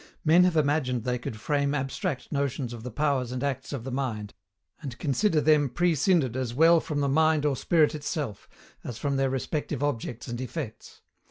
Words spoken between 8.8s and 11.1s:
as from their respective objects and effects.